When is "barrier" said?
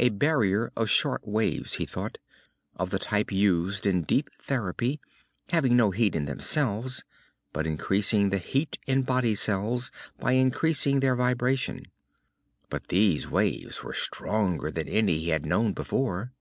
0.08-0.72